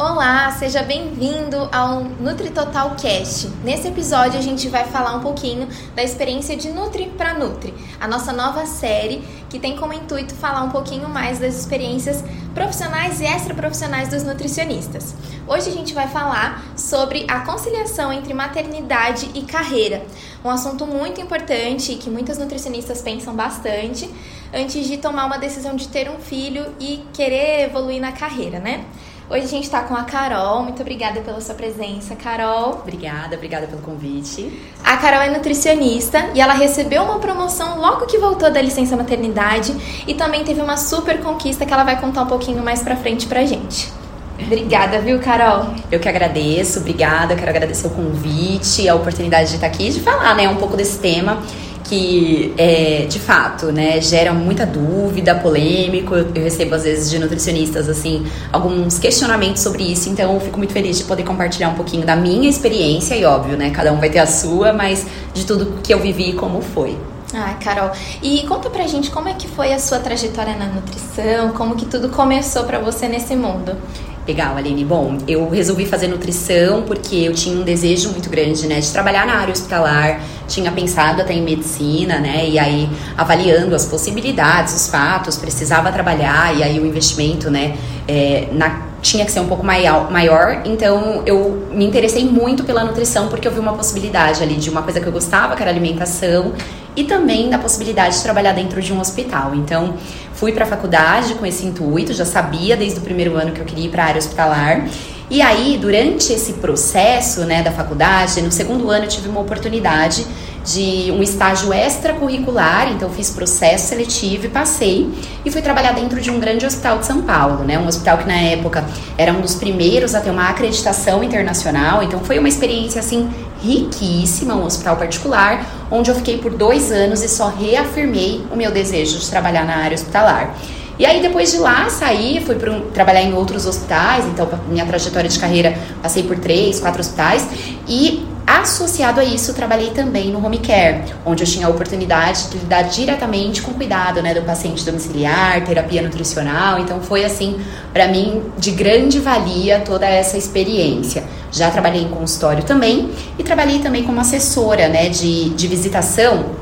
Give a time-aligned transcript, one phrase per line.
[0.00, 3.48] Olá, seja bem-vindo ao NutriTotal Cast.
[3.62, 8.08] Nesse episódio a gente vai falar um pouquinho da experiência de Nutri para Nutri, a
[8.08, 12.24] nossa nova série que tem como intuito falar um pouquinho mais das experiências
[12.54, 15.14] profissionais e extraprofissionais dos nutricionistas.
[15.46, 20.02] Hoje a gente vai falar sobre a conciliação entre maternidade e carreira,
[20.42, 24.08] um assunto muito importante que muitas nutricionistas pensam bastante
[24.50, 28.86] antes de tomar uma decisão de ter um filho e querer evoluir na carreira, né?
[29.30, 30.64] Hoje a gente está com a Carol.
[30.64, 32.80] Muito obrigada pela sua presença, Carol.
[32.82, 34.60] Obrigada, obrigada pelo convite.
[34.82, 39.72] A Carol é nutricionista e ela recebeu uma promoção logo que voltou da licença maternidade
[40.04, 43.28] e também teve uma super conquista que ela vai contar um pouquinho mais pra frente
[43.28, 43.92] pra gente.
[44.36, 45.74] Obrigada, viu, Carol?
[45.92, 47.36] Eu que agradeço, obrigada.
[47.36, 50.76] Quero agradecer o convite, a oportunidade de estar aqui e de falar, né, um pouco
[50.76, 51.40] desse tema
[51.84, 56.14] que é, de fato, né, gera muita dúvida, polêmico.
[56.14, 60.58] Eu, eu, recebo às vezes de nutricionistas assim alguns questionamentos sobre isso, então eu fico
[60.58, 63.98] muito feliz de poder compartilhar um pouquinho da minha experiência e óbvio, né, cada um
[63.98, 66.96] vai ter a sua, mas de tudo que eu vivi e como foi.
[67.32, 71.50] Ah, Carol, e conta pra gente como é que foi a sua trajetória na nutrição,
[71.52, 73.76] como que tudo começou para você nesse mundo.
[74.26, 74.84] Legal, Aline.
[74.84, 79.26] Bom, eu resolvi fazer nutrição porque eu tinha um desejo muito grande, né, de trabalhar
[79.26, 80.20] na área hospitalar.
[80.46, 86.56] Tinha pensado até em medicina, né, e aí avaliando as possibilidades, os fatos, precisava trabalhar
[86.56, 91.66] e aí o investimento, né, é, na tinha que ser um pouco maior, então eu
[91.72, 95.06] me interessei muito pela nutrição porque eu vi uma possibilidade ali de uma coisa que
[95.06, 96.52] eu gostava, que era alimentação,
[96.94, 99.54] e também da possibilidade de trabalhar dentro de um hospital.
[99.54, 99.94] Então,
[100.40, 103.64] fui para a faculdade com esse intuito, já sabia desde o primeiro ano que eu
[103.66, 104.88] queria ir para a área hospitalar.
[105.28, 110.26] E aí, durante esse processo, né, da faculdade, no segundo ano eu tive uma oportunidade
[110.64, 115.10] de um estágio extracurricular, então fiz processo seletivo e passei
[115.44, 117.78] e fui trabalhar dentro de um grande hospital de São Paulo, né?
[117.78, 118.84] Um hospital que na época
[119.18, 123.28] era um dos primeiros a ter uma acreditação internacional, então foi uma experiência assim
[123.62, 128.70] riquíssima, um hospital particular, onde eu fiquei por dois anos e só reafirmei o meu
[128.70, 130.54] desejo de trabalhar na área hospitalar.
[130.98, 135.30] E aí depois de lá saí, fui para trabalhar em outros hospitais, então minha trajetória
[135.30, 137.46] de carreira passei por três, quatro hospitais
[137.88, 142.58] e Associado a isso, trabalhei também no home care, onde eu tinha a oportunidade de
[142.58, 146.80] lidar diretamente com cuidado né, do paciente domiciliar, terapia nutricional.
[146.80, 147.60] Então, foi assim,
[147.92, 151.22] para mim, de grande valia toda essa experiência.
[151.50, 156.60] Já trabalhei em consultório também e trabalhei também como assessora né, de, de visitação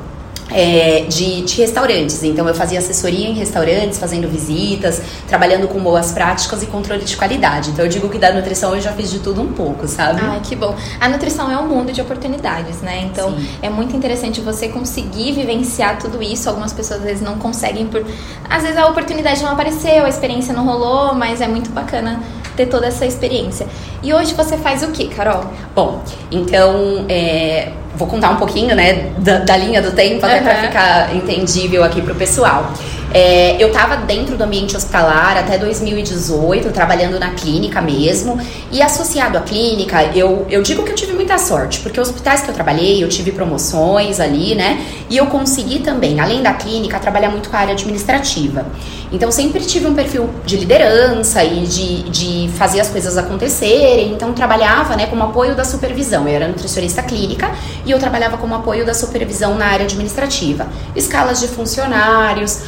[0.51, 2.23] é, de, de, restaurantes.
[2.23, 7.17] Então, eu fazia assessoria em restaurantes, fazendo visitas, trabalhando com boas práticas e controle de
[7.17, 7.71] qualidade.
[7.71, 10.21] Então, eu digo que da nutrição eu já fiz de tudo um pouco, sabe?
[10.23, 10.75] Ai, que bom.
[11.01, 13.09] A nutrição é um mundo de oportunidades, né?
[13.13, 13.49] Então, Sim.
[13.63, 16.49] é muito interessante você conseguir vivenciar tudo isso.
[16.49, 18.05] Algumas pessoas às vezes não conseguem por.
[18.49, 22.21] Às vezes a oportunidade não apareceu, a experiência não rolou, mas é muito bacana
[22.59, 23.67] ter toda essa experiência.
[24.03, 25.45] E hoje você faz o que, Carol?
[25.75, 27.07] Bom, então.
[27.09, 30.45] É vou contar um pouquinho, né, da, da linha do tempo, até uhum.
[30.45, 32.73] para ficar entendível aqui pro pessoal.
[33.13, 38.39] É, eu estava dentro do ambiente hospitalar até 2018, trabalhando na clínica mesmo.
[38.71, 42.43] E associado à clínica, eu, eu digo que eu tive muita sorte, porque os hospitais
[42.43, 44.85] que eu trabalhei, eu tive promoções ali, né?
[45.09, 48.67] E eu consegui também, além da clínica, trabalhar muito com a área administrativa.
[49.11, 54.13] Então, sempre tive um perfil de liderança e de, de fazer as coisas acontecerem.
[54.13, 56.29] Então, trabalhava né, como apoio da supervisão.
[56.29, 57.51] Eu era nutricionista clínica
[57.89, 60.69] e eu trabalhava como apoio da supervisão na área administrativa.
[60.95, 62.65] Escalas de funcionários,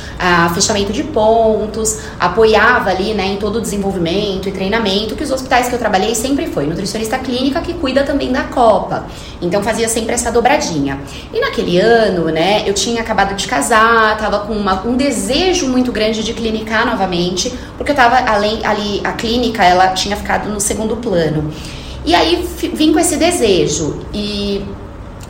[0.54, 5.69] fechamento de pontos, apoiava ali né, em todo o desenvolvimento e treinamento, que os hospitais
[5.69, 9.04] que eu trabalhei sempre foi nutricionista clínica que cuida também da Copa.
[9.42, 10.98] Então fazia sempre essa dobradinha.
[11.34, 15.92] E naquele ano, né, eu tinha acabado de casar, tava com uma, um desejo muito
[15.92, 20.59] grande de clinicar novamente, porque eu tava além ali, a clínica ela tinha ficado no
[20.59, 21.53] segundo plano.
[22.06, 24.64] E aí vim com esse desejo e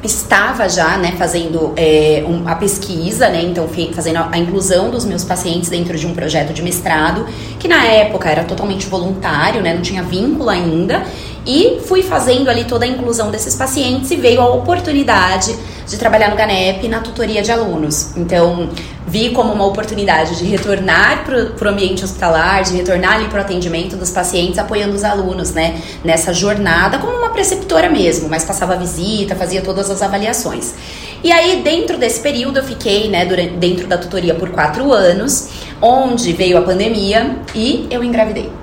[0.02, 5.04] estava já né, fazendo é, um, a pesquisa, né, então fazendo a, a, inclusão dos
[5.04, 7.26] meus pacientes dentro de um projeto de mestrado,
[7.58, 11.02] que na época era totalmente voluntário, né, não tinha vínculo ainda,
[11.46, 15.56] e fui fazendo ali toda a inclusão desses pacientes e veio a oportunidade
[15.86, 18.16] de trabalhar no GANEP na tutoria de alunos.
[18.16, 18.68] Então,
[19.06, 23.40] vi como uma oportunidade de retornar para o ambiente hospitalar, de retornar ali para o
[23.40, 28.76] atendimento dos pacientes, apoiando os alunos, né, nessa jornada, como uma preceptora mesmo, mas passava
[28.76, 30.74] visita, fazia todas as avaliações.
[31.24, 35.48] E aí, dentro desse período, eu fiquei, né, durante, dentro da tutoria por quatro anos,
[35.82, 38.59] onde veio a pandemia e eu engravidei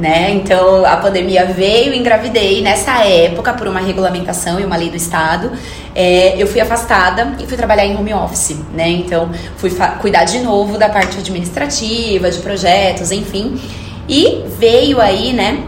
[0.00, 0.32] né?
[0.32, 5.52] Então a pandemia veio, engravidei nessa época por uma regulamentação e uma lei do estado.
[5.94, 8.88] É, eu fui afastada e fui trabalhar em home office, né?
[8.88, 9.70] Então fui
[10.00, 13.60] cuidar de novo da parte administrativa, de projetos, enfim.
[14.08, 15.64] E veio aí, né?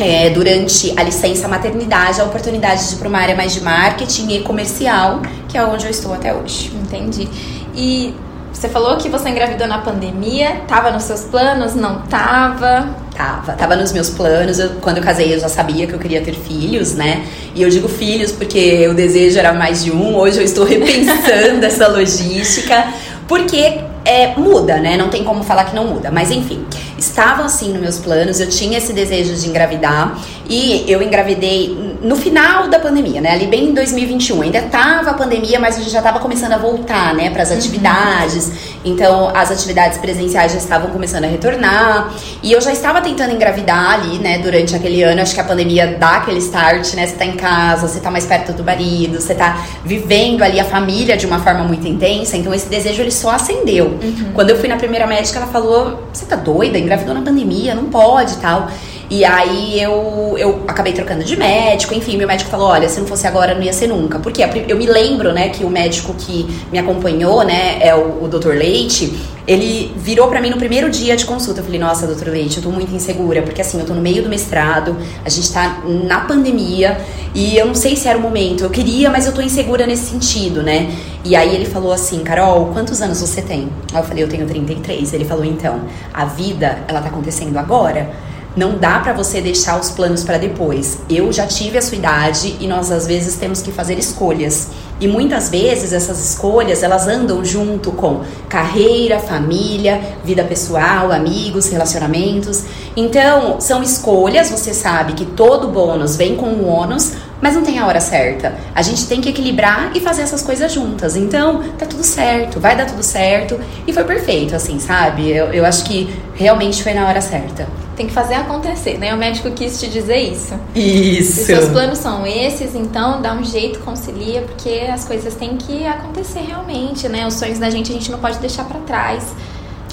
[0.00, 4.28] é, durante a licença maternidade, a oportunidade de ir para uma área mais de marketing
[4.30, 6.72] e comercial, que é onde eu estou até hoje.
[6.74, 7.28] Entendi.
[7.74, 8.14] E
[8.52, 11.74] você falou que você engravidou na pandemia, tava nos seus planos?
[11.74, 12.88] Não tava?
[13.20, 14.58] Tava, tava nos meus planos.
[14.58, 17.26] Eu, quando eu casei, eu já sabia que eu queria ter filhos, né?
[17.54, 20.16] E eu digo filhos porque o desejo era mais de um.
[20.16, 22.82] Hoje eu estou repensando essa logística,
[23.28, 24.96] porque é, muda, né?
[24.96, 26.10] Não tem como falar que não muda.
[26.10, 26.64] Mas enfim,
[26.98, 30.18] estavam assim nos meus planos, eu tinha esse desejo de engravidar
[30.48, 33.30] e eu engravidei no final da pandemia, né?
[33.30, 34.42] Ali bem em 2021.
[34.42, 37.50] Ainda tava a pandemia, mas a gente já tava começando a voltar, né, para as
[37.50, 37.58] uhum.
[37.58, 38.50] atividades.
[38.84, 42.12] Então, as atividades presenciais já estavam começando a retornar.
[42.42, 45.20] E eu já estava tentando engravidar ali, né, durante aquele ano.
[45.20, 47.06] Acho que a pandemia dá aquele start, né?
[47.06, 50.64] Você tá em casa, você tá mais perto do marido, você tá vivendo ali a
[50.64, 52.36] família de uma forma muito intensa.
[52.36, 53.99] Então, esse desejo ele só acendeu.
[54.02, 54.32] Uhum.
[54.34, 56.78] Quando eu fui na primeira médica, ela falou: Você tá doida?
[56.78, 58.68] Engravidou na pandemia, não pode tal.
[59.10, 63.08] E aí eu, eu acabei trocando de médico, enfim, meu médico falou, olha, se não
[63.08, 64.20] fosse agora, não ia ser nunca.
[64.20, 68.28] Porque eu me lembro, né, que o médico que me acompanhou, né, é o, o
[68.28, 68.50] Dr.
[68.50, 69.12] Leite,
[69.48, 71.58] ele virou para mim no primeiro dia de consulta.
[71.58, 74.22] Eu falei, nossa, doutor Leite, eu tô muito insegura, porque assim, eu tô no meio
[74.22, 77.00] do mestrado, a gente tá na pandemia,
[77.34, 78.62] e eu não sei se era o momento.
[78.62, 80.88] Eu queria, mas eu tô insegura nesse sentido, né?
[81.24, 83.68] E aí ele falou assim, Carol, quantos anos você tem?
[83.92, 85.12] Aí eu falei, eu tenho 33.
[85.14, 85.80] Ele falou, então,
[86.14, 90.98] a vida, ela tá acontecendo agora não dá para você deixar os planos para depois.
[91.08, 94.68] Eu já tive a sua idade e nós às vezes temos que fazer escolhas.
[95.00, 102.64] E muitas vezes essas escolhas, elas andam junto com carreira, família, vida pessoal, amigos, relacionamentos.
[102.94, 107.78] Então, são escolhas, você sabe que todo bônus vem com um ônus, mas não tem
[107.78, 108.54] a hora certa.
[108.74, 111.16] A gente tem que equilibrar e fazer essas coisas juntas.
[111.16, 113.58] Então, tá tudo certo, vai dar tudo certo.
[113.86, 115.30] E foi perfeito, assim, sabe?
[115.30, 117.66] Eu, eu acho que realmente foi na hora certa
[118.00, 119.14] tem que fazer acontecer, né?
[119.14, 120.54] O médico quis te dizer isso.
[120.74, 121.32] Isso.
[121.32, 125.86] Se seus planos são esses, então dá um jeito, concilia, porque as coisas têm que
[125.86, 127.26] acontecer realmente, né?
[127.26, 129.34] Os sonhos da gente a gente não pode deixar para trás.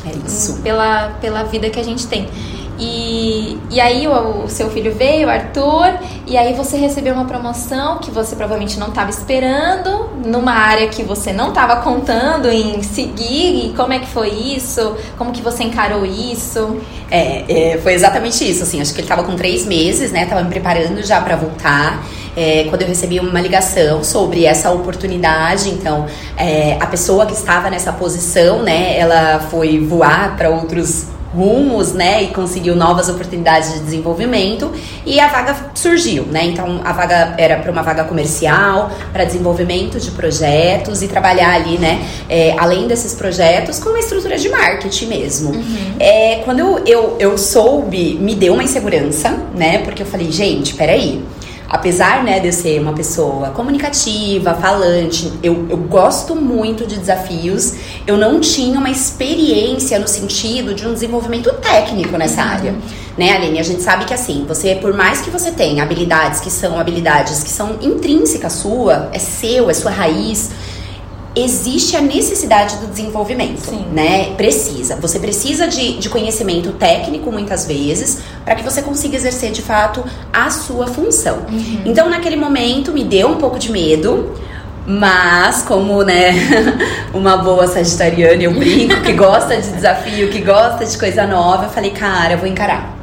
[0.05, 0.61] É isso.
[0.61, 2.29] Pela, pela vida que a gente tem.
[2.79, 5.97] E, e aí o, o, seu filho veio, Arthur,
[6.27, 11.01] e aí você recebeu uma promoção que você provavelmente não estava esperando, numa área que
[11.01, 13.67] você não estava contando em seguir.
[13.67, 14.95] E como é que foi isso?
[15.17, 16.77] Como que você encarou isso?
[17.09, 18.63] É, é foi exatamente isso.
[18.63, 20.25] Assim, acho que ele estava com três meses, né?
[20.25, 22.03] Tava me preparando já para voltar.
[22.35, 26.05] É, quando eu recebi uma ligação sobre essa oportunidade, então
[26.37, 28.99] é, a pessoa que estava nessa posição, né?
[28.99, 34.71] Ela foi voar para outros rumos, né, e conseguiu novas oportunidades de desenvolvimento
[35.05, 36.45] e a vaga surgiu, né?
[36.45, 41.77] Então a vaga era para uma vaga comercial, para desenvolvimento de projetos e trabalhar ali,
[41.77, 45.51] né, é, além desses projetos, com uma estrutura de marketing mesmo.
[45.51, 45.95] Uhum.
[45.99, 50.73] É, quando eu, eu, eu soube, me deu uma insegurança, né, porque eu falei, gente,
[50.73, 51.23] peraí
[51.69, 57.73] apesar né, de eu ser uma pessoa comunicativa, falante, eu, eu gosto muito de desafios,
[58.05, 62.49] eu não tinha uma experiência no sentido de um desenvolvimento técnico nessa uhum.
[62.49, 62.75] área.
[63.17, 63.59] Né, Aline?
[63.59, 67.43] A gente sabe que assim, você, por mais que você tenha habilidades que são habilidades
[67.43, 70.51] que são intrínsecas sua, é seu, é sua raiz,
[71.43, 73.85] existe a necessidade do desenvolvimento, Sim.
[73.91, 74.33] né?
[74.35, 74.95] Precisa.
[74.97, 80.03] Você precisa de, de conhecimento técnico muitas vezes para que você consiga exercer de fato
[80.31, 81.45] a sua função.
[81.49, 81.81] Uhum.
[81.85, 84.33] Então, naquele momento, me deu um pouco de medo.
[84.89, 86.31] Mas, como, né,
[87.13, 91.69] uma boa sagitariana, eu brinco, que gosta de desafio, que gosta de coisa nova, eu
[91.69, 92.95] falei, cara, eu vou encarar.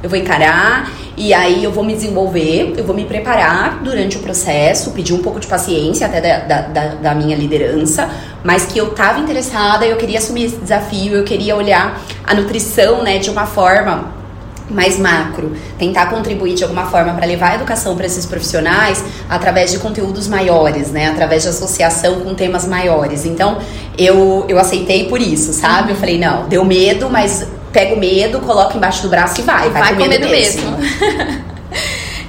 [0.00, 4.20] Eu vou encarar e aí eu vou me desenvolver, eu vou me preparar durante o
[4.20, 8.08] processo, pedir um pouco de paciência até da, da, da minha liderança,
[8.42, 13.02] mas que eu estava interessada, eu queria assumir esse desafio, eu queria olhar a nutrição,
[13.02, 14.22] né, de uma forma
[14.70, 19.70] mais macro, tentar contribuir de alguma forma para levar a educação para esses profissionais através
[19.70, 21.08] de conteúdos maiores, né?
[21.08, 23.26] Através de associação com temas maiores.
[23.26, 23.58] Então,
[23.98, 25.92] eu, eu aceitei por isso, sabe?
[25.92, 29.70] Eu falei, não, deu medo, mas pega o medo, coloca embaixo do braço e vai.
[29.70, 30.70] Vai, vai com, medo, medo mesmo.
[30.78, 31.52] mesmo.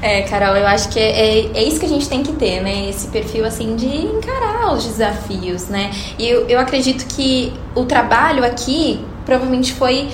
[0.03, 2.62] É, Carol, eu acho que é, é, é, isso que a gente tem que ter,
[2.62, 2.89] né?
[2.89, 5.91] Esse perfil, assim, de encarar os desafios, né?
[6.19, 10.09] E eu, eu acredito que o trabalho aqui provavelmente foi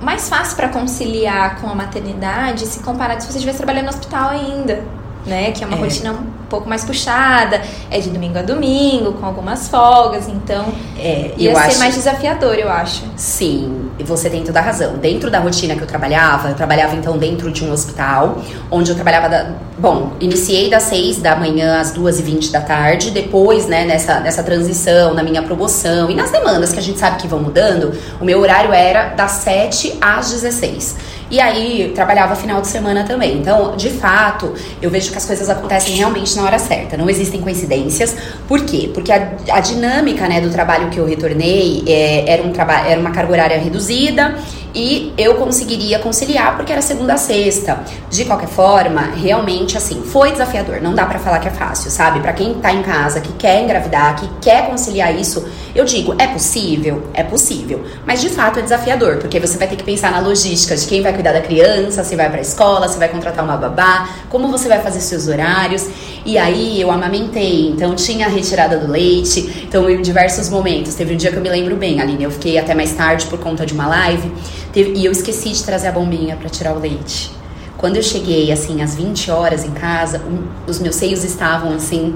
[0.00, 4.30] mais fácil para conciliar com a maternidade se comparado se você estivesse trabalhando no hospital
[4.30, 4.84] ainda,
[5.26, 5.50] né?
[5.50, 5.80] Que é uma é.
[5.80, 10.66] rotina pouco mais puxada, é de domingo a domingo, com algumas folgas, então
[10.98, 11.78] é, ia ser acho...
[11.78, 13.04] mais desafiador, eu acho.
[13.16, 14.96] Sim, você tem toda a razão.
[14.98, 18.36] Dentro da rotina que eu trabalhava, eu trabalhava então dentro de um hospital,
[18.70, 19.46] onde eu trabalhava, da...
[19.78, 24.20] bom, iniciei das 6 da manhã às 2 e 20 da tarde, depois, né, nessa,
[24.20, 27.92] nessa transição, na minha promoção e nas demandas que a gente sabe que vão mudando,
[28.20, 31.21] o meu horário era das 7 às 16.
[31.32, 33.38] E aí trabalhava final de semana também.
[33.38, 36.94] Então, de fato, eu vejo que as coisas acontecem realmente na hora certa.
[36.94, 38.14] Não existem coincidências.
[38.46, 38.90] Por quê?
[38.92, 42.52] Porque a, a dinâmica né, do trabalho que eu retornei é, era, um
[42.86, 44.36] era uma carga horária reduzida
[44.74, 47.80] e eu conseguiria conciliar porque era segunda a sexta.
[48.10, 50.80] De qualquer forma, realmente assim, foi desafiador.
[50.80, 52.20] Não dá para falar que é fácil, sabe?
[52.20, 56.26] Para quem tá em casa, que quer engravidar, que quer conciliar isso, eu digo, é
[56.26, 57.02] possível?
[57.12, 57.84] É possível.
[58.06, 61.02] Mas de fato é desafiador, porque você vai ter que pensar na logística de quem
[61.02, 64.68] vai cuidar da criança, se vai para escola, se vai contratar uma babá, como você
[64.68, 65.86] vai fazer seus horários.
[66.26, 69.64] E aí eu amamentei, então tinha a retirada do leite.
[69.66, 72.58] Então, em diversos momentos, teve um dia que eu me lembro bem, Aline, eu fiquei
[72.58, 74.30] até mais tarde por conta de uma live.
[74.72, 77.30] Teve, e eu esqueci de trazer a bombinha para tirar o leite.
[77.78, 82.14] Quando eu cheguei, assim, às 20 horas em casa, um, os meus seios estavam, assim,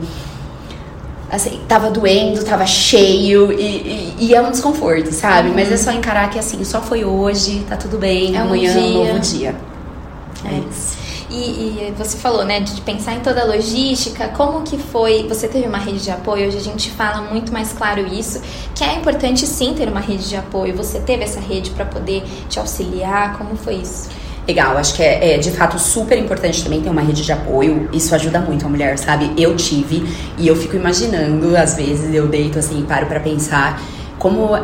[1.31, 5.49] assim, tava doendo, tava cheio e, e, e é um desconforto, sabe?
[5.49, 5.55] Uhum.
[5.55, 8.79] Mas é só encarar que, assim, só foi hoje, tá tudo bem, é amanhã um
[8.79, 9.55] é um novo dia.
[10.45, 11.07] É, é isso.
[11.29, 15.49] E, e, você falou, né, de pensar em toda a logística, como que foi, você
[15.49, 18.41] teve uma rede de apoio, hoje a gente fala muito mais claro isso,
[18.75, 22.23] que é importante sim ter uma rede de apoio, você teve essa rede para poder
[22.49, 24.09] te auxiliar, como foi isso?
[24.47, 27.89] Legal, acho que é, é, de fato super importante também ter uma rede de apoio.
[27.93, 29.33] Isso ajuda muito a mulher, sabe?
[29.37, 30.05] Eu tive
[30.39, 33.83] e eu fico imaginando, às vezes eu deito assim, paro para pensar
[34.19, 34.55] como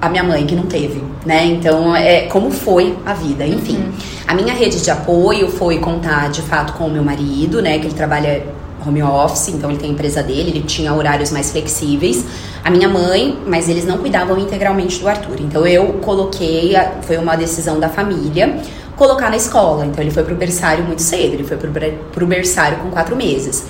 [0.00, 1.44] a minha mãe que não teve, né?
[1.44, 3.76] Então, é como foi a vida, enfim.
[3.76, 3.92] Uhum.
[4.26, 7.86] A minha rede de apoio foi contar de fato com o meu marido, né, que
[7.86, 8.42] ele trabalha
[8.86, 12.24] home office, então ele tem a empresa dele, ele tinha horários mais flexíveis.
[12.62, 15.40] A minha mãe, mas eles não cuidavam integralmente do Arthur.
[15.40, 18.60] Então eu coloquei, foi uma decisão da família,
[18.96, 19.86] colocar na escola.
[19.86, 21.70] Então ele foi pro berçário muito cedo, ele foi pro,
[22.12, 23.64] pro berçário com quatro meses.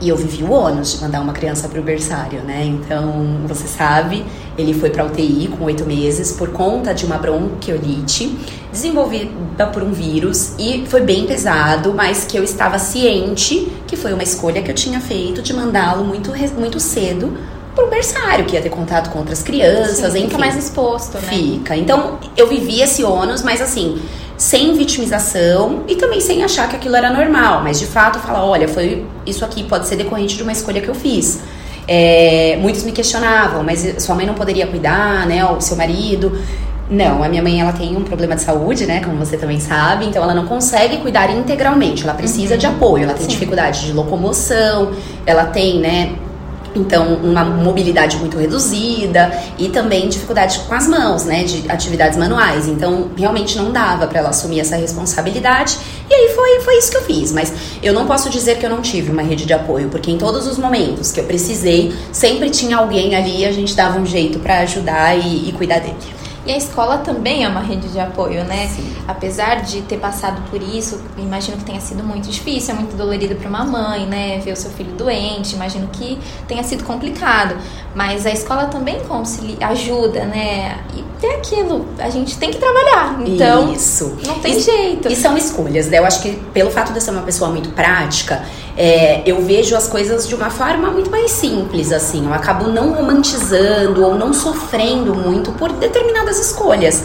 [0.00, 2.64] E eu vivi o ônus de mandar uma criança para o berçário, né?
[2.64, 4.24] Então, você sabe,
[4.56, 8.34] ele foi para UTI com oito meses por conta de uma bronquiolite
[8.72, 14.14] desenvolvida por um vírus e foi bem pesado, mas que eu estava ciente que foi
[14.14, 17.36] uma escolha que eu tinha feito de mandá-lo muito, muito cedo
[17.80, 20.22] para o berçário, que ia ter contato com outras crianças, Sim.
[20.22, 21.28] Fica mais exposto, né?
[21.28, 21.76] Fica.
[21.76, 24.00] Então, eu vivi esse ônus, mas assim,
[24.36, 28.68] sem vitimização e também sem achar que aquilo era normal, mas de fato falar, olha,
[28.68, 31.40] foi isso aqui pode ser decorrente de uma escolha que eu fiz.
[31.88, 36.38] É, muitos me questionavam, mas sua mãe não poderia cuidar, né, o seu marido?
[36.88, 40.06] Não, a minha mãe ela tem um problema de saúde, né, como você também sabe,
[40.06, 42.60] então ela não consegue cuidar integralmente, ela precisa uhum.
[42.60, 43.28] de apoio, ela tem Sim.
[43.28, 44.92] dificuldade de locomoção,
[45.26, 46.14] ela tem, né,
[46.74, 52.68] então, uma mobilidade muito reduzida e também dificuldade com as mãos, né, de atividades manuais.
[52.68, 55.78] Então, realmente não dava para ela assumir essa responsabilidade.
[56.08, 57.32] E aí foi, foi isso que eu fiz.
[57.32, 60.18] Mas eu não posso dizer que eu não tive uma rede de apoio, porque em
[60.18, 64.06] todos os momentos que eu precisei, sempre tinha alguém ali e a gente dava um
[64.06, 66.19] jeito para ajudar e, e cuidar dele.
[66.50, 68.66] E a escola também é uma rede de apoio, né?
[68.66, 68.92] Sim.
[69.06, 73.36] Apesar de ter passado por isso, imagino que tenha sido muito difícil, é muito dolorido
[73.36, 74.40] para uma mãe, né?
[74.40, 77.56] Ver o seu filho doente, imagino que tenha sido complicado.
[77.94, 80.80] Mas a escola também concilia, ajuda, né?
[80.96, 83.20] E é aquilo, a gente tem que trabalhar.
[83.24, 84.16] Então, isso.
[84.26, 85.08] não tem jeito.
[85.08, 85.98] E são escolhas, né?
[85.98, 88.42] Eu acho que pelo fato de eu ser uma pessoa muito prática,
[88.76, 92.26] é, eu vejo as coisas de uma forma muito mais simples, assim.
[92.26, 97.04] Eu acabo não romantizando ou não sofrendo muito por determinadas escolhas.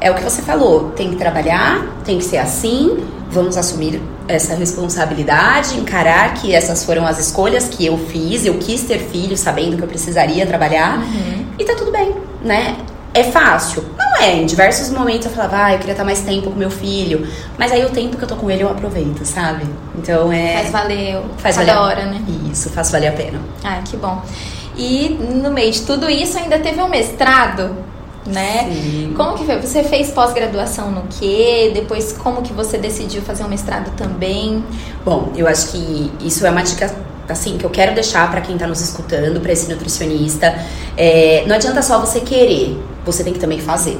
[0.00, 4.54] É o que você falou, tem que trabalhar, tem que ser assim, vamos assumir essa
[4.54, 9.76] responsabilidade, encarar que essas foram as escolhas que eu fiz, eu quis ter filho sabendo
[9.76, 11.46] que eu precisaria trabalhar uhum.
[11.58, 12.76] e tá tudo bem, né?
[13.16, 13.82] É fácil?
[13.96, 14.36] Não é.
[14.36, 17.26] Em diversos momentos eu falava, ah, eu queria estar mais tempo com meu filho.
[17.56, 19.64] Mas aí o tempo que eu tô com ele eu aproveito, sabe?
[19.94, 20.58] Então é.
[20.58, 21.22] Faz valer.
[21.38, 22.22] Faz valer a hora, né?
[22.52, 23.40] Isso, faz valer a pena.
[23.64, 24.20] Ah, que bom.
[24.76, 27.74] E no meio de tudo isso ainda teve um mestrado,
[28.26, 28.68] né?
[28.70, 29.14] Sim.
[29.16, 29.58] Como que foi?
[29.62, 31.70] Você fez pós-graduação no quê?
[31.72, 34.62] Depois como que você decidiu fazer um mestrado também?
[35.02, 36.94] Bom, eu acho que isso é uma dica
[37.32, 40.54] assim, que eu quero deixar para quem está nos escutando, para esse nutricionista.
[40.96, 43.96] É, não adianta só você querer, você tem que também fazer.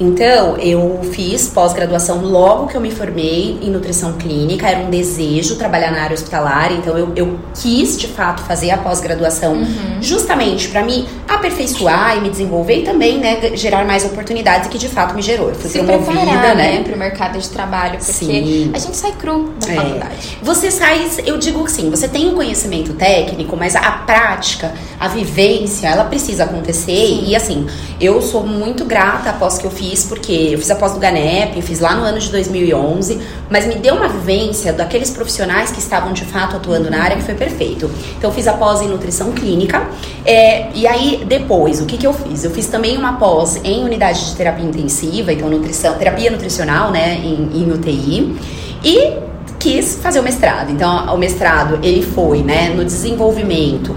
[0.00, 5.54] Então, eu fiz pós-graduação logo que eu me formei em nutrição clínica, era um desejo
[5.56, 9.98] trabalhar na área hospitalar, então eu, eu quis de fato fazer a pós-graduação uhum.
[10.00, 14.88] justamente para me aperfeiçoar e me desenvolver e também, né, gerar mais oportunidades que de
[14.88, 15.50] fato me gerou.
[15.50, 18.70] Eu fui Se promovida, preparar, né, para o mercado de trabalho, porque Sim.
[18.74, 19.76] a gente sai cru da é.
[19.76, 20.38] faculdade.
[20.42, 25.86] Você sai, eu digo sim, você tem um conhecimento técnico, mas a prática, a vivência,
[25.86, 27.24] ela precisa acontecer Sim.
[27.26, 27.66] e assim,
[28.00, 30.98] eu sou muito grata após que eu fiz fiz porque eu fiz a pós do
[30.98, 35.78] GANEP, fiz lá no ano de 2011, mas me deu uma vivência daqueles profissionais que
[35.78, 37.90] estavam de fato atuando na área que foi perfeito.
[38.16, 39.86] Então, eu fiz a pós em nutrição clínica,
[40.24, 42.44] é, e aí Aí, depois, o que, que eu fiz?
[42.44, 47.16] Eu fiz também uma pós em unidade de terapia intensiva, então nutrição, terapia nutricional, né,
[47.16, 48.36] em, em UTI.
[48.82, 49.12] E
[49.58, 50.70] quis fazer o mestrado.
[50.70, 53.94] Então, o mestrado, ele foi, né, no desenvolvimento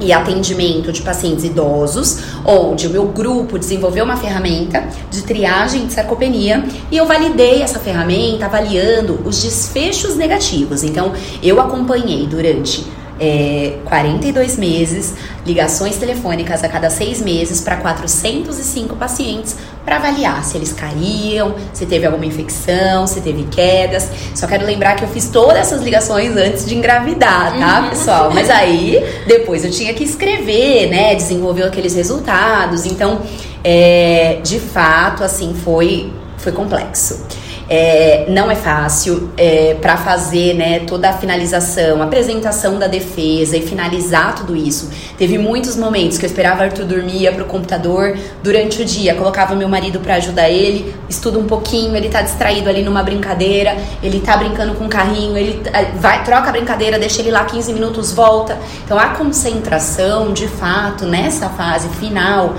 [0.00, 5.92] e atendimento de pacientes idosos, onde o meu grupo desenvolveu uma ferramenta de triagem de
[5.92, 10.82] sarcopenia e eu validei essa ferramenta avaliando os desfechos negativos.
[10.82, 11.12] Então,
[11.42, 12.84] eu acompanhei durante
[13.18, 20.56] é, 42 meses, ligações telefônicas a cada seis meses para 405 pacientes para avaliar se
[20.56, 24.10] eles caíam, se teve alguma infecção, se teve quedas.
[24.34, 27.90] Só quero lembrar que eu fiz todas essas ligações antes de engravidar, tá, uhum.
[27.90, 28.30] pessoal?
[28.34, 31.14] Mas aí depois eu tinha que escrever, né?
[31.14, 32.84] Desenvolver aqueles resultados.
[32.84, 33.22] Então,
[33.62, 37.24] é, de fato, assim, foi, foi complexo.
[37.68, 43.62] É, não é fácil é, para fazer né, toda a finalização, apresentação da defesa e
[43.62, 44.88] finalizar tudo isso.
[45.18, 49.54] Teve muitos momentos que eu esperava Arthur dormir, ia pro computador durante o dia, colocava
[49.54, 54.20] meu marido para ajudar ele, estuda um pouquinho, ele tá distraído ali numa brincadeira, ele
[54.20, 55.60] tá brincando com o carrinho, ele
[55.96, 58.56] vai, troca a brincadeira, deixa ele lá 15 minutos, volta.
[58.84, 62.54] Então a concentração, de fato, nessa fase final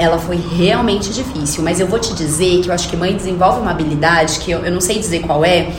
[0.00, 1.62] ela foi realmente difícil.
[1.62, 4.64] Mas eu vou te dizer que eu acho que mãe desenvolve uma habilidade que eu,
[4.64, 5.72] eu não sei dizer qual é,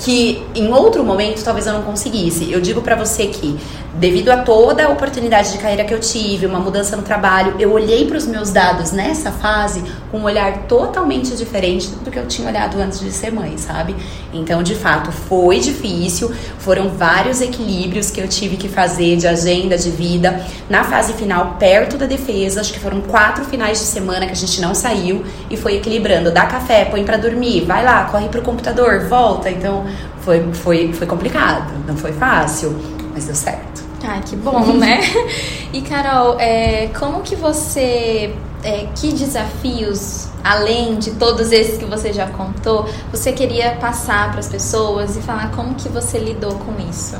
[0.00, 2.50] que em outro momento talvez eu não conseguisse.
[2.50, 3.56] Eu digo para você que
[3.98, 7.72] devido a toda a oportunidade de carreira que eu tive, uma mudança no trabalho, eu
[7.72, 12.26] olhei para os meus dados nessa fase com um olhar totalmente diferente do que eu
[12.26, 13.96] tinha olhado antes de ser mãe, sabe?
[14.32, 19.76] Então, de fato, foi difícil, foram vários equilíbrios que eu tive que fazer de agenda,
[19.76, 20.46] de vida.
[20.70, 24.36] Na fase final, perto da defesa, acho que foram quatro finais de semana que a
[24.36, 26.30] gente não saiu e foi equilibrando.
[26.30, 29.50] Dá café, põe para dormir, vai lá, corre pro computador, volta.
[29.50, 29.84] Então,
[30.20, 32.78] foi, foi, foi complicado, não foi fácil,
[33.12, 33.67] mas deu certo.
[34.08, 35.00] Ai, que bom, né?
[35.72, 38.34] E Carol, é, como que você.
[38.64, 44.40] É, que desafios, além de todos esses que você já contou, você queria passar para
[44.40, 47.16] as pessoas e falar como que você lidou com isso?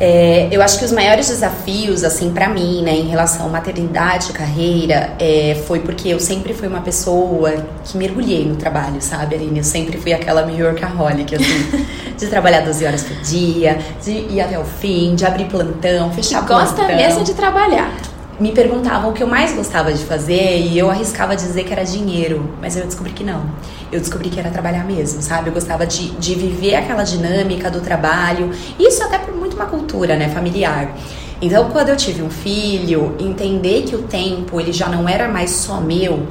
[0.00, 4.30] É, eu acho que os maiores desafios, assim, para mim, né, em relação à maternidade
[4.30, 7.52] e carreira, é, foi porque eu sempre fui uma pessoa
[7.84, 9.58] que mergulhei no trabalho, sabe, Aline?
[9.58, 11.86] Eu sempre fui aquela New Yorkaholic, assim,
[12.24, 16.40] de trabalhar 12 horas por dia, de ir até o fim, de abrir plantão, fechar
[16.40, 16.76] que plantão.
[16.76, 17.92] Gosta mesmo de trabalhar
[18.40, 21.84] me perguntavam o que eu mais gostava de fazer e eu arriscava dizer que era
[21.84, 23.44] dinheiro, mas eu descobri que não.
[23.92, 25.48] Eu descobri que era trabalhar mesmo, sabe?
[25.48, 30.16] Eu gostava de, de viver aquela dinâmica do trabalho, isso até por muito uma cultura,
[30.16, 30.92] né, familiar.
[31.40, 35.50] Então, quando eu tive um filho, entender que o tempo ele já não era mais
[35.50, 36.26] só meu,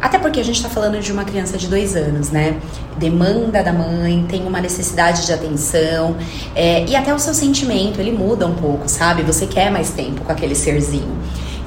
[0.00, 2.58] até porque a gente está falando de uma criança de dois anos, né?
[2.96, 6.16] Demanda da mãe, tem uma necessidade de atenção
[6.54, 9.22] é, e até o seu sentimento ele muda um pouco, sabe?
[9.22, 11.16] Você quer mais tempo com aquele serzinho.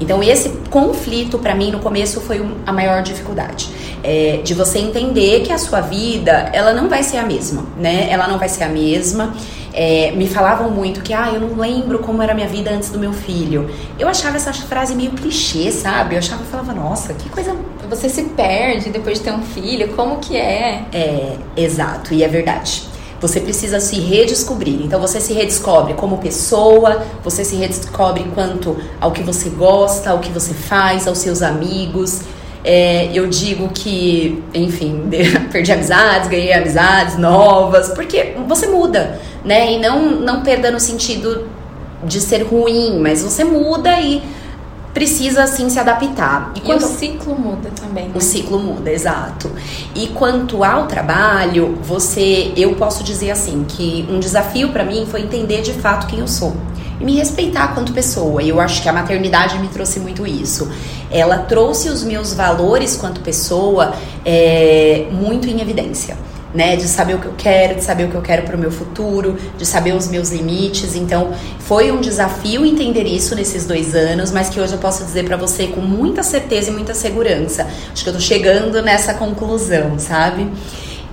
[0.00, 3.70] Então esse conflito para mim no começo foi a maior dificuldade,
[4.02, 8.08] é, de você entender que a sua vida ela não vai ser a mesma, né?
[8.10, 9.34] Ela não vai ser a mesma.
[9.74, 12.90] É, me falavam muito que, ah, eu não lembro como era a minha vida antes
[12.90, 13.70] do meu filho.
[13.98, 16.14] Eu achava essa frase meio clichê, sabe?
[16.14, 17.56] Eu achava, eu falava, nossa, que coisa.
[17.92, 20.86] Você se perde depois de ter um filho, como que é?
[20.94, 22.84] É, exato, e é verdade.
[23.20, 24.80] Você precisa se redescobrir.
[24.82, 30.20] Então você se redescobre como pessoa, você se redescobre quanto ao que você gosta, ao
[30.20, 32.22] que você faz, aos seus amigos.
[32.64, 35.02] É, eu digo que, enfim,
[35.52, 39.70] perdi amizades, ganhei amizades novas, porque você muda, né?
[39.70, 41.46] E não, não perda no sentido
[42.02, 44.22] de ser ruim, mas você muda e
[44.92, 46.52] precisa assim se adaptar.
[46.54, 46.84] E, quanto...
[46.84, 48.04] o ciclo muda também.
[48.08, 48.12] Né?
[48.14, 49.50] O ciclo muda, exato.
[49.94, 55.22] E quanto ao trabalho, você, eu posso dizer assim que um desafio para mim foi
[55.22, 56.54] entender de fato quem eu sou
[57.00, 58.42] e me respeitar quanto pessoa.
[58.42, 60.70] E eu acho que a maternidade me trouxe muito isso.
[61.10, 66.16] Ela trouxe os meus valores quanto pessoa é, muito em evidência
[66.54, 66.76] né?
[66.76, 68.70] De saber o que eu quero, de saber o que eu quero para o meu
[68.70, 70.94] futuro, de saber os meus limites.
[70.94, 75.24] Então, foi um desafio entender isso nesses dois anos, mas que hoje eu posso dizer
[75.24, 77.66] para você com muita certeza e muita segurança.
[77.92, 80.50] Acho que eu tô chegando nessa conclusão, sabe?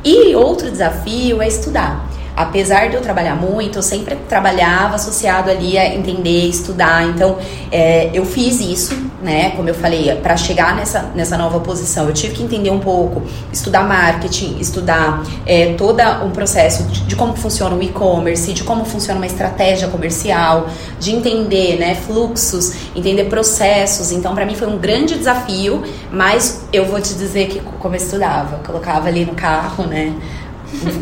[0.03, 2.08] E outro desafio é estudar
[2.39, 7.05] apesar de eu trabalhar muito, eu sempre trabalhava associado ali a entender, estudar.
[7.05, 7.37] Então,
[7.69, 9.49] é, eu fiz isso, né?
[9.57, 13.23] Como eu falei, para chegar nessa, nessa nova posição, eu tive que entender um pouco,
[13.51, 18.85] estudar marketing, estudar é, todo um processo de, de como funciona o e-commerce, de como
[18.85, 24.13] funciona uma estratégia comercial, de entender, né, fluxos, entender processos.
[24.13, 27.99] Então, para mim foi um grande desafio, mas eu vou te dizer que como eu
[27.99, 30.15] estudava, colocava ali no carro, né?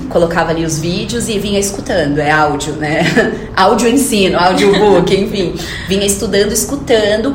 [0.10, 3.04] Colocava ali os vídeos e vinha escutando, é áudio, né?
[3.56, 5.56] áudio ensino, audiobook, enfim.
[5.88, 7.34] Vinha estudando, escutando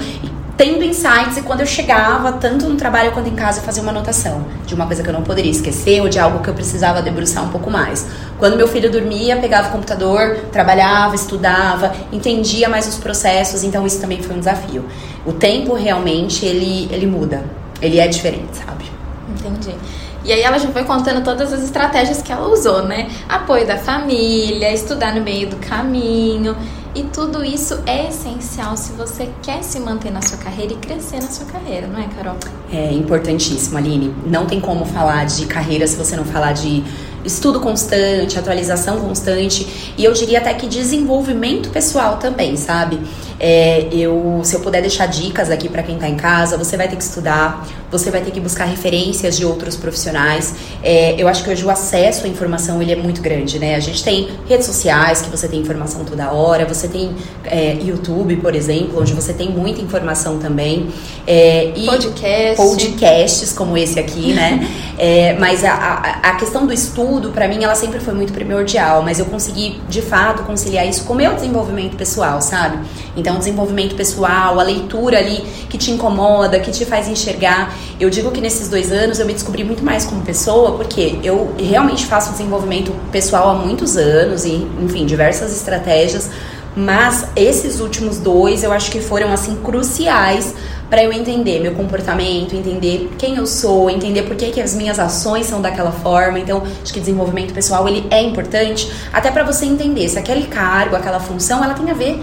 [0.57, 3.90] tendo insights e quando eu chegava, tanto no trabalho quanto em casa, eu fazia uma
[3.90, 7.03] anotação de uma coisa que eu não poderia esquecer ou de algo que eu precisava
[7.03, 8.07] debruçar um pouco mais.
[8.38, 14.01] Quando meu filho dormia, pegava o computador, trabalhava, estudava, entendia mais os processos, então isso
[14.01, 14.85] também foi um desafio.
[15.27, 17.42] O tempo realmente ele, ele muda,
[17.81, 18.85] ele é diferente, sabe?
[19.31, 19.75] Entendi.
[20.24, 23.11] E aí ela já foi contando todas as estratégias que ela usou, né?
[23.28, 26.56] Apoio da família, estudar no meio do caminho.
[26.94, 31.22] E tudo isso é essencial se você quer se manter na sua carreira e crescer
[31.22, 32.37] na sua carreira, não é, Carol?
[32.70, 34.14] É importantíssimo, Aline.
[34.26, 36.85] Não tem como falar de carreira se você não falar de
[37.24, 43.00] estudo constante, atualização constante e eu diria até que desenvolvimento pessoal também, sabe?
[43.44, 46.87] É, eu, se eu puder deixar dicas aqui para quem está em casa, você vai
[46.87, 50.55] ter que estudar, você vai ter que buscar referências de outros profissionais.
[50.81, 53.74] É, eu acho que hoje o acesso à informação ele é muito grande, né?
[53.74, 58.37] A gente tem redes sociais que você tem informação toda hora, você tem é, YouTube,
[58.37, 60.88] por exemplo, onde você tem muita informação também.
[61.26, 62.57] É, e Podcast.
[62.57, 64.68] podcasts como esse aqui, né?
[64.98, 69.02] É, mas a, a, a questão do estudo, para mim, ela sempre foi muito primordial,
[69.02, 72.78] mas eu consegui, de fato, conciliar isso com o meu desenvolvimento pessoal, sabe?
[73.16, 77.77] Então, desenvolvimento pessoal, a leitura ali que te incomoda, que te faz enxergar.
[77.99, 81.55] Eu digo que nesses dois anos eu me descobri muito mais como pessoa, porque eu
[81.59, 86.31] realmente faço desenvolvimento pessoal há muitos anos e, enfim, diversas estratégias.
[86.75, 90.55] Mas esses últimos dois eu acho que foram assim cruciais
[90.88, 94.99] para eu entender meu comportamento, entender quem eu sou, entender por que, que as minhas
[94.99, 96.38] ações são daquela forma.
[96.38, 100.95] Então, acho que desenvolvimento pessoal ele é importante até para você entender se aquele cargo,
[100.95, 102.23] aquela função, ela tem a ver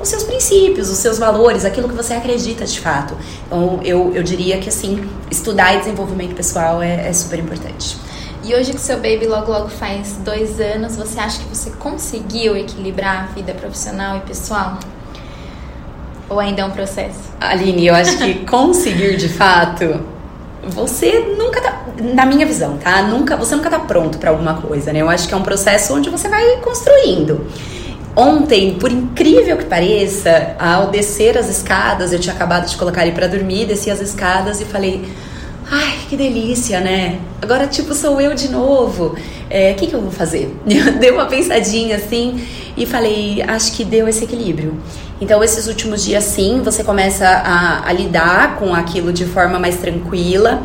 [0.00, 3.16] os seus princípios, os seus valores, aquilo que você acredita de fato.
[3.46, 7.96] Então, eu, eu diria que assim, estudar e desenvolvimento pessoal é, é super importante.
[8.44, 12.56] E hoje que seu baby logo logo faz dois anos, você acha que você conseguiu
[12.56, 14.78] equilibrar a vida profissional e pessoal?
[16.30, 17.20] Ou ainda é um processo?
[17.40, 20.00] Aline, eu acho que conseguir de fato,
[20.62, 23.02] você nunca tá, na minha visão, tá?
[23.02, 25.00] Nunca, você nunca tá pronto para alguma coisa, né?
[25.00, 27.46] Eu acho que é um processo onde você vai construindo.
[28.16, 33.14] Ontem, por incrível que pareça, ao descer as escadas, eu tinha acabado de colocar ele
[33.14, 35.08] para dormir, desci as escadas e falei:
[35.70, 37.18] Ai, que delícia, né?
[37.42, 39.14] Agora, tipo, sou eu de novo.
[39.14, 39.16] O
[39.50, 40.54] é, que, que eu vou fazer?
[40.66, 42.44] Eu dei uma pensadinha assim
[42.76, 44.74] e falei: Acho que deu esse equilíbrio.
[45.20, 49.76] Então, esses últimos dias, sim, você começa a, a lidar com aquilo de forma mais
[49.76, 50.62] tranquila.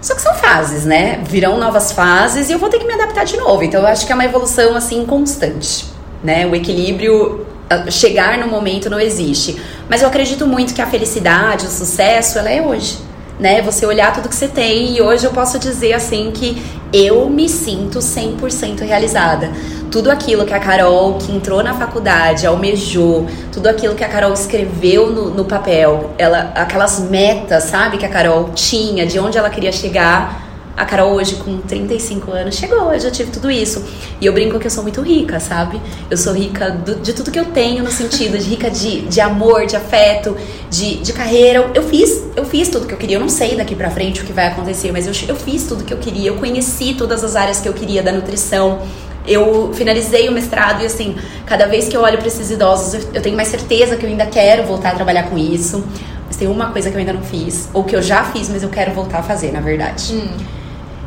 [0.00, 1.22] Só que são fases, né?
[1.24, 3.62] Virão novas fases e eu vou ter que me adaptar de novo.
[3.62, 5.86] Então, eu acho que é uma evolução, assim, constante,
[6.24, 6.46] né?
[6.46, 7.46] O equilíbrio,
[7.90, 9.60] chegar no momento não existe.
[9.88, 12.98] Mas eu acredito muito que a felicidade, o sucesso, ela é hoje
[13.38, 13.60] né?
[13.62, 17.48] Você olhar tudo que você tem e hoje eu posso dizer assim que eu me
[17.48, 19.50] sinto 100% realizada.
[19.90, 24.32] Tudo aquilo que a Carol, que entrou na faculdade, almejou, tudo aquilo que a Carol
[24.32, 29.50] escreveu no, no papel, ela, aquelas metas, sabe, que a Carol tinha, de onde ela
[29.50, 30.43] queria chegar,
[30.76, 33.84] a Carol hoje com 35 anos chegou, eu já tive tudo isso.
[34.20, 35.80] E eu brinco que eu sou muito rica, sabe?
[36.10, 39.20] Eu sou rica do, de tudo que eu tenho, no sentido de rica de, de
[39.20, 40.36] amor, de afeto,
[40.68, 41.70] de, de carreira.
[41.74, 43.16] Eu fiz, eu fiz tudo que eu queria.
[43.16, 45.84] Eu não sei daqui pra frente o que vai acontecer, mas eu, eu fiz tudo
[45.84, 46.28] que eu queria.
[46.28, 48.82] Eu conheci todas as áreas que eu queria da nutrição.
[49.26, 53.00] Eu finalizei o mestrado e assim, cada vez que eu olho para esses idosos, eu,
[53.14, 55.84] eu tenho mais certeza que eu ainda quero voltar a trabalhar com isso.
[56.26, 58.62] Mas tem uma coisa que eu ainda não fiz, ou que eu já fiz, mas
[58.62, 60.14] eu quero voltar a fazer, na verdade.
[60.14, 60.63] Hum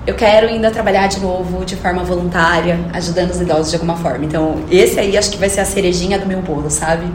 [0.07, 4.23] eu quero ainda trabalhar de novo de forma voluntária, ajudando os idosos de alguma forma.
[4.23, 7.11] Então, esse aí acho que vai ser a cerejinha do meu bolo, sabe?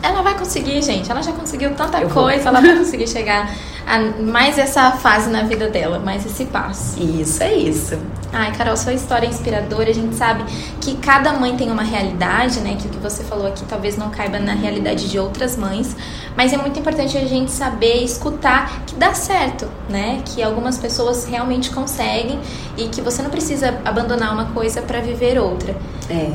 [0.00, 1.10] Ela vai conseguir, gente.
[1.10, 2.48] Ela já conseguiu tanta eu coisa, vou.
[2.50, 3.52] ela vai conseguir chegar
[3.84, 7.02] a mais essa fase na vida dela, mais esse passo.
[7.02, 7.98] Isso, é isso.
[8.34, 9.90] Ai, Carol, sua história é inspiradora.
[9.90, 10.44] A gente sabe
[10.80, 12.78] que cada mãe tem uma realidade, né?
[12.80, 15.94] Que o que você falou aqui talvez não caiba na realidade de outras mães.
[16.34, 20.22] Mas é muito importante a gente saber escutar que dá certo, né?
[20.24, 22.40] Que algumas pessoas realmente conseguem
[22.78, 25.76] e que você não precisa abandonar uma coisa para viver outra.
[26.08, 26.30] É.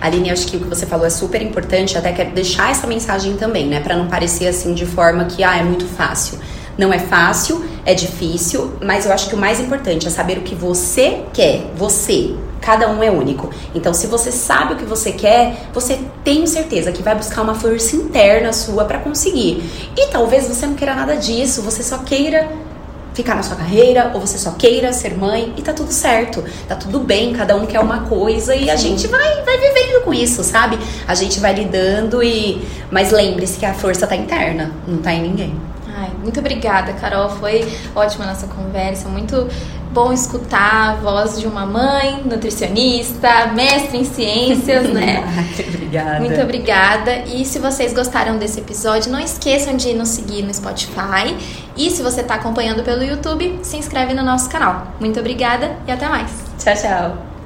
[0.00, 1.98] Aline, acho que o que você falou é super importante.
[1.98, 3.80] Até quero deixar essa mensagem também, né?
[3.80, 6.38] Para não parecer assim de forma que, ah, é muito fácil.
[6.76, 10.42] Não é fácil, é difícil, mas eu acho que o mais importante é saber o
[10.42, 11.66] que você quer.
[11.76, 13.50] Você, cada um é único.
[13.74, 17.54] Então, se você sabe o que você quer, você tem certeza que vai buscar uma
[17.54, 19.62] força interna sua para conseguir.
[19.96, 22.50] E talvez você não queira nada disso, você só queira
[23.14, 26.74] ficar na sua carreira, ou você só queira ser mãe, e tá tudo certo, tá
[26.74, 30.42] tudo bem, cada um quer uma coisa e a gente vai, vai vivendo com isso,
[30.42, 30.78] sabe?
[31.06, 32.66] A gente vai lidando e.
[32.90, 35.71] Mas lembre-se que a força tá interna, não tá em ninguém.
[36.02, 37.28] Ai, muito obrigada, Carol.
[37.30, 39.48] Foi ótima nossa conversa, muito
[39.92, 45.22] bom escutar a voz de uma mãe, nutricionista, mestre em ciências, né?
[45.68, 46.18] obrigada.
[46.18, 47.18] Muito obrigada.
[47.26, 51.36] E se vocês gostaram desse episódio, não esqueçam de nos seguir no Spotify.
[51.76, 54.88] E se você está acompanhando pelo YouTube, se inscreve no nosso canal.
[54.98, 56.32] Muito obrigada e até mais.
[56.58, 57.31] Tchau, tchau.